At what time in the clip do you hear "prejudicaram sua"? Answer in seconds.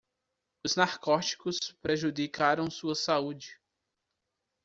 1.79-2.95